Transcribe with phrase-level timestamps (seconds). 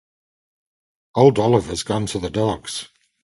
[1.13, 2.89] Old Oliver's gone to the dogs.